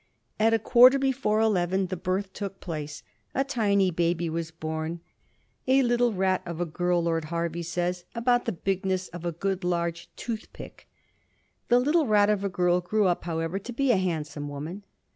[0.39, 3.03] At a quarter before eleven the birth took place.
[3.35, 4.99] A tiny baby was bom;
[5.67, 9.63] '^a little rat of a girl," Lord Hervey says, "about the bigness of a good
[9.63, 10.89] large tooth pick."
[11.67, 14.85] The little rat of a girl grew up, how ever, to be a handsome woman.